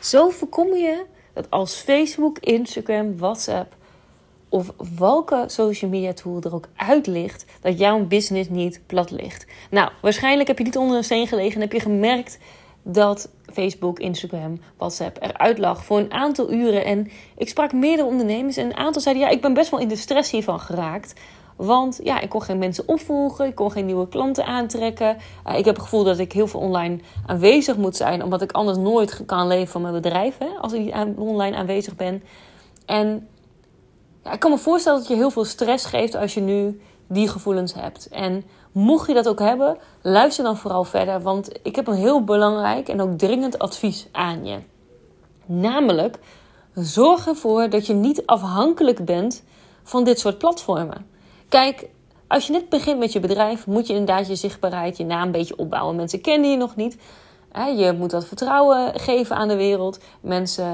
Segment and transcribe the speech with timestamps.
[0.00, 3.76] Zo voorkom je dat als Facebook, Instagram, WhatsApp
[4.48, 9.46] of welke social media tool er ook uit ligt, dat jouw business niet plat ligt.
[9.70, 12.38] Nou, waarschijnlijk heb je niet onder een steen gelegen en heb je gemerkt
[12.82, 16.84] dat Facebook, Instagram, WhatsApp eruit lag voor een aantal uren.
[16.84, 19.88] En ik sprak meerdere ondernemers en een aantal zeiden: Ja, ik ben best wel in
[19.88, 21.14] de stress hiervan geraakt.
[21.60, 25.16] Want ja, ik kon geen mensen opvolgen, ik kon geen nieuwe klanten aantrekken.
[25.46, 28.52] Uh, ik heb het gevoel dat ik heel veel online aanwezig moet zijn, omdat ik
[28.52, 32.22] anders nooit kan leven van mijn bedrijf hè, als ik niet online aanwezig ben.
[32.86, 33.28] En
[34.32, 37.74] ik kan me voorstellen dat je heel veel stress geeft als je nu die gevoelens
[37.74, 38.08] hebt.
[38.08, 42.24] En mocht je dat ook hebben, luister dan vooral verder, want ik heb een heel
[42.24, 44.58] belangrijk en ook dringend advies aan je.
[45.46, 46.18] Namelijk,
[46.74, 49.42] zorg ervoor dat je niet afhankelijk bent
[49.82, 51.18] van dit soort platformen.
[51.50, 51.88] Kijk,
[52.26, 55.32] als je net begint met je bedrijf, moet je inderdaad je zichtbaarheid, je naam een
[55.32, 55.96] beetje opbouwen.
[55.96, 56.96] Mensen kennen je nog niet.
[57.76, 59.98] Je moet dat vertrouwen geven aan de wereld.
[60.20, 60.64] Mensen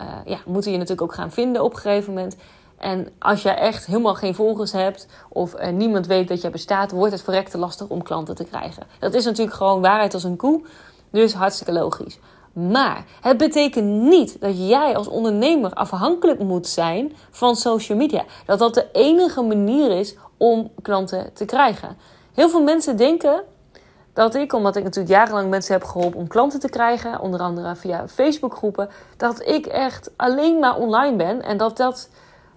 [0.00, 2.36] uh, ja, moeten je natuurlijk ook gaan vinden op een gegeven moment.
[2.78, 6.90] En als je echt helemaal geen volgers hebt of uh, niemand weet dat je bestaat,
[6.90, 8.82] wordt het verrekte lastig om klanten te krijgen.
[8.98, 10.64] Dat is natuurlijk gewoon waarheid als een koe,
[11.10, 12.18] dus hartstikke logisch.
[12.52, 18.24] Maar het betekent niet dat jij als ondernemer afhankelijk moet zijn van social media.
[18.46, 21.96] Dat dat de enige manier is om klanten te krijgen.
[22.34, 23.42] Heel veel mensen denken
[24.12, 27.76] dat ik, omdat ik natuurlijk jarenlang mensen heb geholpen om klanten te krijgen, onder andere
[27.76, 32.08] via Facebookgroepen, dat ik echt alleen maar online ben en dat dat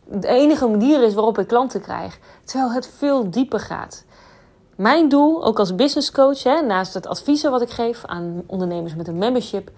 [0.03, 2.19] de enige manier is waarop ik klanten krijg.
[2.43, 4.03] Terwijl het veel dieper gaat.
[4.75, 8.95] Mijn doel, ook als business coach, hè, naast het adviezen wat ik geef aan ondernemers
[8.95, 9.71] met een membership,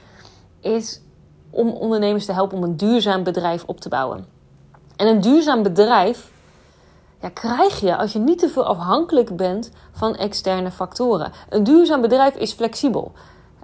[0.59, 1.01] is
[1.49, 4.25] om ondernemers te helpen om een duurzaam bedrijf op te bouwen.
[4.95, 6.30] En een duurzaam bedrijf
[7.21, 11.31] ja, krijg je als je niet te veel afhankelijk bent van externe factoren.
[11.49, 13.11] Een duurzaam bedrijf is flexibel.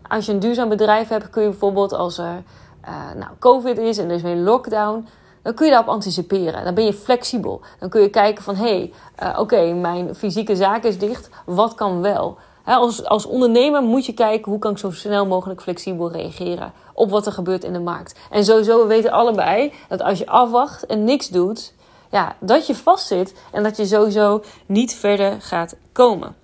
[0.07, 2.43] Als je een duurzaam bedrijf hebt, kun je bijvoorbeeld als er
[2.85, 5.07] uh, nou, COVID is en er is weer een lockdown,
[5.41, 6.63] dan kun je daarop anticiperen.
[6.63, 7.61] Dan ben je flexibel.
[7.79, 11.75] Dan kun je kijken van hé, hey, uh, oké, mijn fysieke zaak is dicht, wat
[11.75, 12.37] kan wel?
[12.75, 17.09] als, als ondernemer moet je kijken hoe kan ik zo snel mogelijk flexibel reageren op
[17.09, 18.19] wat er gebeurt in de markt.
[18.31, 21.73] En sowieso, we weten allebei dat als je afwacht en niks doet,
[22.09, 26.35] ja, dat je vastzit en dat je sowieso niet verder gaat komen.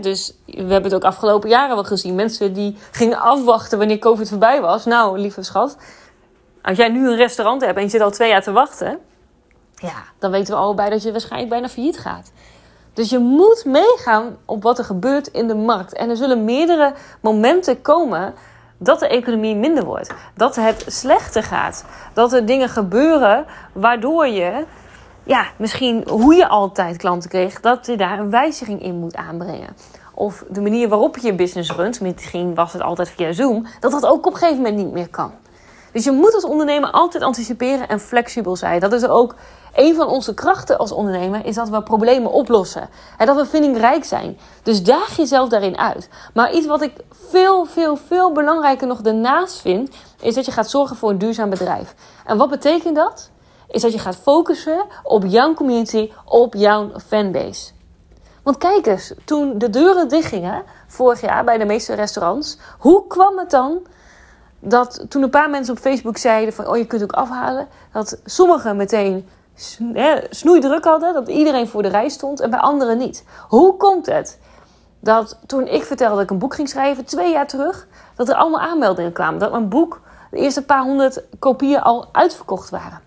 [0.00, 2.14] dus we hebben het ook afgelopen jaren wel gezien.
[2.14, 4.84] Mensen die gingen afwachten wanneer COVID voorbij was.
[4.84, 5.76] Nou, lieve schat,
[6.62, 8.98] als jij nu een restaurant hebt en je zit al twee jaar te wachten,
[9.74, 12.32] ja, dan weten we allebei dat je waarschijnlijk bijna failliet gaat.
[12.92, 15.92] Dus je moet meegaan op wat er gebeurt in de markt.
[15.92, 18.34] En er zullen meerdere momenten komen
[18.78, 20.14] dat de economie minder wordt.
[20.34, 21.84] Dat het slechter gaat.
[22.12, 24.64] Dat er dingen gebeuren waardoor je,
[25.26, 29.76] ja, misschien hoe je altijd klanten kreeg, dat je daar een wijziging in moet aanbrengen.
[30.14, 33.90] Of de manier waarop je je business runt, misschien was het altijd via Zoom, dat
[33.90, 35.32] dat ook op een gegeven moment niet meer kan.
[35.92, 38.80] Dus je moet als ondernemer altijd anticiperen en flexibel zijn.
[38.80, 39.34] Dat is ook
[39.74, 42.88] een van onze krachten als ondernemer is dat we problemen oplossen.
[43.18, 44.38] En dat we vindingrijk zijn.
[44.62, 46.08] Dus daag jezelf daarin uit.
[46.34, 50.70] Maar iets wat ik veel, veel, veel belangrijker nog daarnaast vind, is dat je gaat
[50.70, 51.94] zorgen voor een duurzaam bedrijf.
[52.24, 53.30] En wat betekent dat?
[53.68, 57.74] Is dat je gaat focussen op jouw community, op jouw fanbase.
[58.42, 63.38] Want kijk eens, toen de deuren dichtgingen vorig jaar bij de meeste restaurants, hoe kwam
[63.38, 63.86] het dan
[64.60, 68.20] dat toen een paar mensen op Facebook zeiden van oh je kunt ook afhalen, dat
[68.24, 69.28] sommigen meteen
[70.30, 73.24] snoeidruk hadden, dat iedereen voor de rij stond en bij anderen niet.
[73.48, 74.38] Hoe komt het
[75.00, 78.34] dat toen ik vertelde dat ik een boek ging schrijven, twee jaar terug, dat er
[78.34, 79.40] allemaal aanmeldingen kwamen?
[79.40, 80.00] Dat mijn boek,
[80.30, 83.00] de eerste paar honderd kopieën al uitverkocht waren.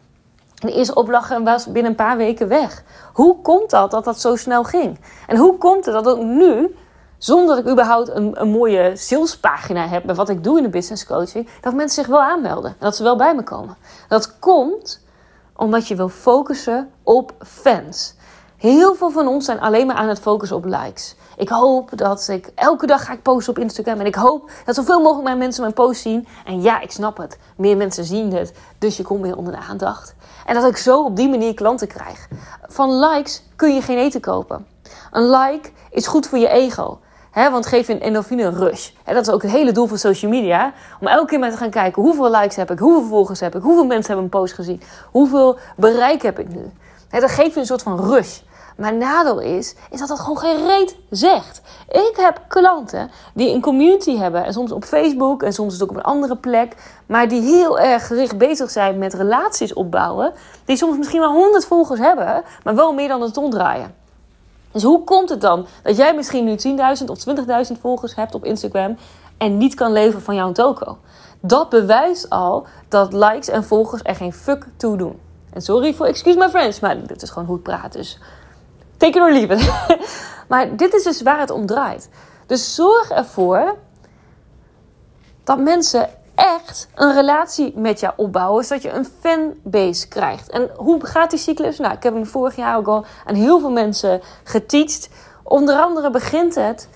[0.59, 2.83] En de eerste oplage was binnen een paar weken weg.
[3.13, 4.99] Hoe komt dat dat dat zo snel ging?
[5.27, 6.75] En hoe komt het dat ook nu,
[7.17, 10.69] zonder dat ik überhaupt een, een mooie salespagina heb met wat ik doe in de
[10.69, 12.75] business coaching, dat mensen zich wel aanmelden.
[12.79, 13.77] Dat ze wel bij me komen.
[14.07, 15.01] Dat komt
[15.55, 18.15] omdat je wil focussen op fans.
[18.57, 21.15] Heel veel van ons zijn alleen maar aan het focussen op likes.
[21.39, 23.99] Ik hoop dat ik elke dag ga ik posten op Instagram.
[23.99, 26.27] En ik hoop dat zoveel mogelijk mijn mensen mijn post zien.
[26.45, 27.37] En ja, ik snap het.
[27.57, 28.53] Meer mensen zien het.
[28.77, 30.15] Dus je komt meer onder de aandacht.
[30.45, 32.27] En dat ik zo op die manier klanten krijg.
[32.67, 34.65] Van likes kun je geen eten kopen.
[35.11, 36.99] Een like is goed voor je ego.
[37.31, 38.89] He, want geef je een endorfine rush.
[39.03, 40.73] He, dat is ook het hele doel van social media.
[40.99, 43.61] Om elke keer maar te gaan kijken hoeveel likes heb ik, hoeveel volgers heb ik,
[43.61, 44.81] hoeveel mensen hebben een post gezien,
[45.11, 46.71] hoeveel bereik heb ik nu.
[47.09, 48.39] Dat geeft je een soort van rush.
[48.79, 51.61] Maar nadeel is, is dat dat gewoon geen reet zegt.
[51.89, 54.45] Ik heb klanten die een community hebben.
[54.45, 56.75] En soms op Facebook en soms ook op een andere plek.
[57.05, 60.33] Maar die heel erg gericht bezig zijn met relaties opbouwen.
[60.65, 62.43] Die soms misschien wel 100 volgers hebben.
[62.63, 63.95] Maar wel meer dan een ton draaien.
[64.71, 66.55] Dus hoe komt het dan dat jij misschien nu
[66.99, 67.25] 10.000 of
[67.73, 68.97] 20.000 volgers hebt op Instagram
[69.37, 70.97] en niet kan leven van jouw toko?
[71.39, 75.19] Dat bewijst al dat likes en volgers er geen fuck toe doen.
[75.53, 77.93] En sorry voor excuse my friends, maar dit is gewoon hoe ik praat.
[77.93, 78.19] Dus
[78.99, 79.71] take it or leave it.
[80.49, 82.09] maar dit is dus waar het om draait.
[82.45, 83.75] Dus zorg ervoor
[85.43, 90.49] dat mensen echt een relatie met jou opbouwen, zodat je een fanbase krijgt.
[90.49, 91.77] En hoe gaat die cyclus?
[91.77, 95.09] Nou, ik heb hem vorig jaar ook al aan heel veel mensen geteacht.
[95.43, 96.89] Onder andere begint het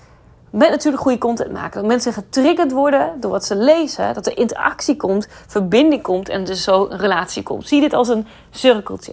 [0.50, 1.80] met natuurlijk goede content maken.
[1.80, 4.14] Dat mensen getriggerd worden door wat ze lezen.
[4.14, 7.68] Dat er interactie komt, verbinding komt en dus zo een relatie komt.
[7.68, 9.12] Zie dit als een cirkeltje.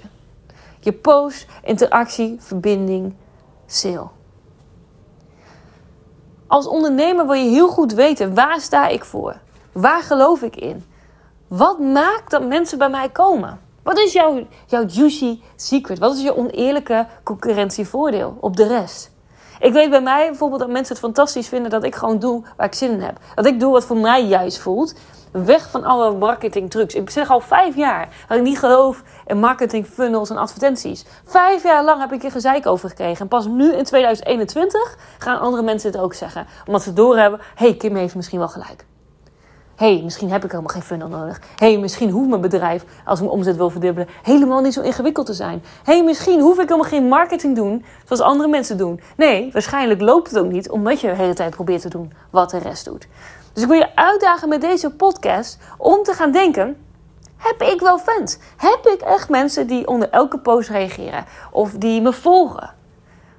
[0.83, 3.13] Je post, interactie, verbinding,
[3.65, 4.07] sale.
[6.47, 9.35] Als ondernemer wil je heel goed weten waar sta ik voor?
[9.71, 10.85] Waar geloof ik in?
[11.47, 13.59] Wat maakt dat mensen bij mij komen?
[13.83, 15.99] Wat is jouw, jouw juicy secret?
[15.99, 19.11] Wat is je oneerlijke concurrentievoordeel op de rest?
[19.59, 22.67] Ik weet bij mij bijvoorbeeld dat mensen het fantastisch vinden dat ik gewoon doe waar
[22.67, 23.19] ik zin in heb.
[23.35, 24.95] Dat ik doe wat voor mij juist voelt.
[25.31, 26.95] Weg van alle marketing trucs.
[26.95, 31.05] Ik zeg al vijf jaar dat ik niet geloof in marketing funnels en advertenties.
[31.25, 33.19] Vijf jaar lang heb ik er gezeik over gekregen.
[33.19, 36.47] En pas nu in 2021 gaan andere mensen het ook zeggen.
[36.65, 38.85] Omdat ze doorhebben, hé, hey, Kim heeft misschien wel gelijk
[39.81, 41.41] hey, misschien heb ik helemaal geen funnel nodig.
[41.55, 45.25] hey, misschien hoeft mijn bedrijf, als ik mijn omzet wil verdubbelen, helemaal niet zo ingewikkeld
[45.25, 45.63] te zijn.
[45.83, 48.99] hey, misschien hoef ik helemaal geen marketing doen zoals andere mensen doen.
[49.17, 52.49] Nee, waarschijnlijk loopt het ook niet, omdat je de hele tijd probeert te doen wat
[52.49, 53.07] de rest doet.
[53.53, 56.85] Dus ik wil je uitdagen met deze podcast om te gaan denken:
[57.37, 58.37] heb ik wel fans?
[58.57, 62.73] Heb ik echt mensen die onder elke post reageren of die me volgen?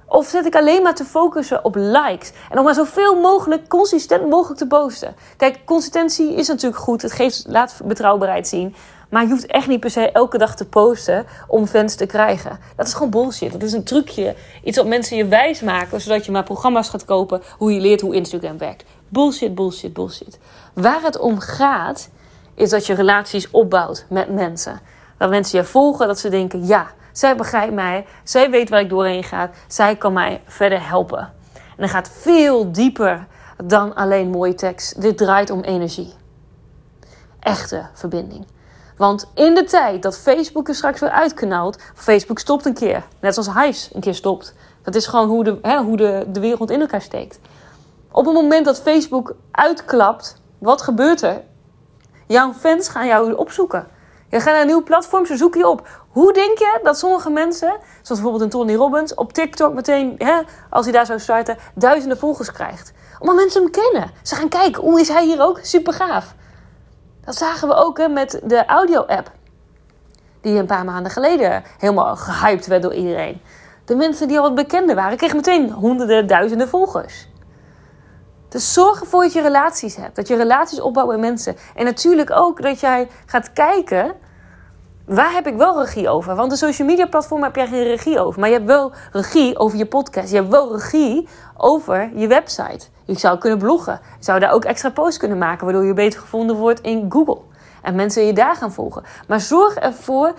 [0.07, 2.31] Of zit ik alleen maar te focussen op likes?
[2.49, 5.15] En om maar zoveel mogelijk consistent mogelijk te posten.
[5.37, 7.01] Kijk, consistentie is natuurlijk goed.
[7.01, 8.75] Het geeft, laat betrouwbaarheid zien.
[9.09, 12.59] Maar je hoeft echt niet per se elke dag te posten om fans te krijgen.
[12.75, 13.51] Dat is gewoon bullshit.
[13.51, 14.35] Dat is een trucje.
[14.63, 18.01] Iets wat mensen je wijs maken, zodat je maar programma's gaat kopen hoe je leert
[18.01, 18.83] hoe Instagram werkt.
[19.13, 20.39] Bullshit, bullshit, bullshit.
[20.73, 22.09] Waar het om gaat,
[22.53, 24.79] is dat je relaties opbouwt met mensen.
[25.17, 28.05] Dat mensen je volgen, dat ze denken, ja, zij begrijpt mij.
[28.23, 29.49] Zij weet waar ik doorheen ga.
[29.67, 31.19] Zij kan mij verder helpen.
[31.53, 33.27] En dat gaat veel dieper
[33.63, 35.01] dan alleen mooie tekst.
[35.01, 36.13] Dit draait om energie.
[37.39, 38.45] Echte verbinding.
[38.97, 43.03] Want in de tijd dat Facebook er straks weer uitknalt, Facebook stopt een keer.
[43.19, 44.53] Net zoals Hives een keer stopt.
[44.83, 47.39] Dat is gewoon hoe, de, hè, hoe de, de wereld in elkaar steekt.
[48.15, 51.41] Op het moment dat Facebook uitklapt, wat gebeurt er?
[52.27, 53.87] Jouw fans gaan jou opzoeken.
[54.29, 55.87] Je gaat naar een nieuw platform, ze zoeken je op.
[56.09, 57.69] Hoe denk je dat sommige mensen,
[58.01, 62.17] zoals bijvoorbeeld een Tony Robbins, op TikTok meteen, hè, als hij daar zou starten, duizenden
[62.17, 62.93] volgers krijgt?
[63.19, 64.11] Omdat mensen hem kennen.
[64.23, 65.59] Ze gaan kijken, hoe is hij hier ook?
[65.61, 66.35] Super gaaf.
[67.25, 69.31] Dat zagen we ook hè, met de audio-app.
[70.41, 73.41] Die een paar maanden geleden helemaal gehyped werd door iedereen.
[73.85, 77.27] De mensen die al wat bekender waren, kregen meteen honderden, duizenden volgers.
[78.53, 80.15] Dus zorg ervoor dat je relaties hebt.
[80.15, 81.55] Dat je relaties opbouwt met mensen.
[81.75, 84.15] En natuurlijk ook dat jij gaat kijken
[85.05, 86.35] waar heb ik wel regie over?
[86.35, 88.39] Want de social media platform heb jij geen regie over.
[88.39, 90.29] Maar je hebt wel regie over je podcast.
[90.29, 91.27] Je hebt wel regie
[91.57, 92.87] over je website.
[93.05, 93.99] Je zou kunnen bloggen.
[94.17, 97.39] Je zou daar ook extra posts kunnen maken, waardoor je beter gevonden wordt in Google.
[97.81, 99.03] En mensen je daar gaan volgen.
[99.27, 100.33] Maar zorg ervoor,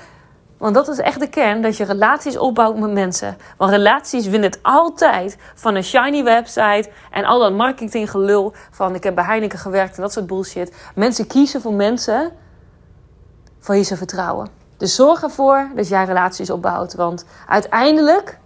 [0.65, 3.37] want dat is echt de kern, dat je relaties opbouwt met mensen.
[3.57, 9.03] Want relaties winnen het altijd van een shiny website en al dat marketinggelul van ik
[9.03, 10.75] heb bij Heineken gewerkt en dat soort bullshit.
[10.95, 12.33] Mensen kiezen voor mensen
[13.59, 14.49] van wie ze vertrouwen.
[14.77, 16.95] Dus zorg ervoor dat jij relaties opbouwt.
[16.95, 18.39] Want uiteindelijk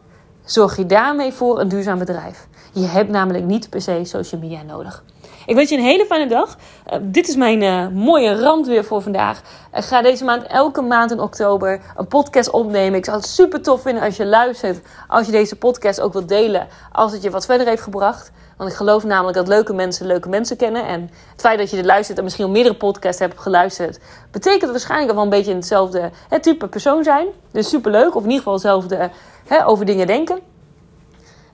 [0.45, 2.49] zorg je daarmee voor een duurzaam bedrijf.
[2.73, 5.05] Je hebt namelijk niet per se social media nodig.
[5.49, 6.57] Ik wens je een hele fijne dag.
[6.93, 9.41] Uh, dit is mijn uh, mooie randweer voor vandaag.
[9.75, 12.99] Ik ga deze maand elke maand in oktober een podcast opnemen.
[12.99, 14.81] Ik zou het super tof vinden als je luistert.
[15.09, 16.69] Als je deze podcast ook wilt delen.
[16.93, 18.31] Als het je wat verder heeft gebracht.
[18.57, 20.87] Want ik geloof namelijk dat leuke mensen leuke mensen kennen.
[20.87, 21.01] En
[21.33, 23.99] het feit dat je er luistert en misschien al meerdere podcasts hebt geluisterd,
[24.31, 27.27] betekent dat waarschijnlijk wel een beetje hetzelfde het type persoon zijn.
[27.53, 29.11] Dus super leuk, of in ieder geval hetzelfde
[29.47, 30.39] hè, over dingen denken.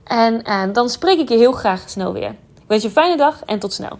[0.03, 2.35] En, en dan spreek ik je heel graag snel weer.
[2.65, 3.99] Ik wens je een fijne dag en tot snel.